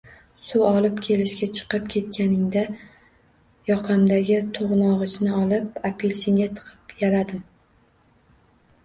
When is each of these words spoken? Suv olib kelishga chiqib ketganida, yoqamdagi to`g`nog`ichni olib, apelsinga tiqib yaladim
Suv 0.45 0.61
olib 0.67 0.95
kelishga 1.07 1.47
chiqib 1.57 1.83
ketganida, 1.95 2.63
yoqamdagi 3.71 4.39
to`g`nog`ichni 4.55 5.35
olib, 5.43 5.69
apelsinga 5.91 6.49
tiqib 6.61 6.97
yaladim 7.03 7.45